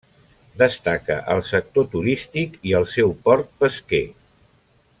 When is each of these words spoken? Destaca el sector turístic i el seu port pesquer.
Destaca 0.61 1.17
el 1.33 1.41
sector 1.49 1.85
turístic 1.91 2.57
i 2.71 2.73
el 2.79 2.89
seu 2.95 3.13
port 3.29 3.53
pesquer. 3.61 4.05